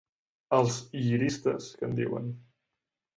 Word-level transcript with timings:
Els 0.59 0.77
‘lliristes’, 1.01 1.67
que 1.81 1.87
en 1.91 1.97
diuen. 2.03 2.33